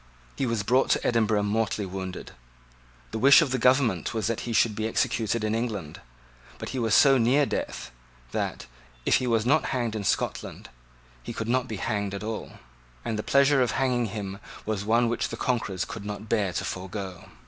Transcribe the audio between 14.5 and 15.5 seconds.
was one which the